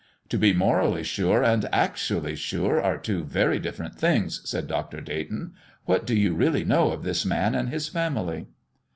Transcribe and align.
"To 0.29 0.37
be 0.39 0.51
morally 0.51 1.03
sure 1.03 1.43
and 1.43 1.69
actually 1.71 2.35
sure 2.35 2.81
are 2.81 2.97
two 2.97 3.23
very 3.23 3.59
different 3.59 3.93
things," 3.99 4.41
said 4.49 4.65
Dr. 4.65 4.99
Dayton. 4.99 5.53
"What 5.85 6.07
do 6.07 6.15
you 6.15 6.33
really 6.33 6.63
know 6.65 6.89
of 6.91 7.03
this 7.03 7.23
man 7.23 7.53
and 7.53 7.69
his 7.69 7.87
family?" 7.87 8.47